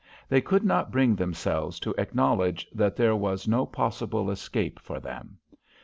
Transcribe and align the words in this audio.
They 0.27 0.41
could 0.41 0.63
not 0.63 0.89
bring 0.91 1.13
themselves 1.15 1.79
to 1.81 1.93
acknowledge 1.95 2.67
that 2.73 2.95
there 2.95 3.15
was 3.15 3.47
no 3.47 3.67
possible 3.67 4.31
escape 4.31 4.79
for 4.79 4.99
them. 4.99 5.37